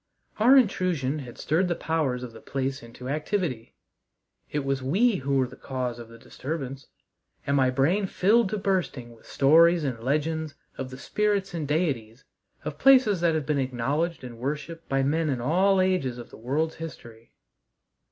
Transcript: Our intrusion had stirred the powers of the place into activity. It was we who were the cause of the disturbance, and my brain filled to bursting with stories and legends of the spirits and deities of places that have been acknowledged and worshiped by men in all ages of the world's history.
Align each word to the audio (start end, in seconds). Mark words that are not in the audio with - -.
Our 0.39 0.57
intrusion 0.57 1.19
had 1.19 1.37
stirred 1.37 1.67
the 1.67 1.75
powers 1.75 2.23
of 2.23 2.33
the 2.33 2.41
place 2.41 2.81
into 2.81 3.07
activity. 3.07 3.75
It 4.49 4.65
was 4.65 4.81
we 4.81 5.17
who 5.17 5.35
were 5.37 5.45
the 5.45 5.55
cause 5.55 5.99
of 5.99 6.09
the 6.09 6.17
disturbance, 6.17 6.87
and 7.45 7.55
my 7.55 7.69
brain 7.69 8.07
filled 8.07 8.49
to 8.49 8.57
bursting 8.57 9.15
with 9.15 9.27
stories 9.27 9.83
and 9.83 9.99
legends 9.99 10.55
of 10.75 10.89
the 10.89 10.97
spirits 10.97 11.53
and 11.53 11.67
deities 11.67 12.25
of 12.65 12.79
places 12.79 13.21
that 13.21 13.35
have 13.35 13.45
been 13.45 13.59
acknowledged 13.59 14.23
and 14.23 14.39
worshiped 14.39 14.89
by 14.89 15.03
men 15.03 15.29
in 15.29 15.39
all 15.39 15.79
ages 15.79 16.17
of 16.17 16.31
the 16.31 16.35
world's 16.37 16.77
history. 16.77 17.33